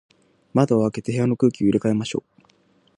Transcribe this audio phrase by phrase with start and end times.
[0.55, 2.43] 窓を開けて、部屋の空気を入れ替えましょう。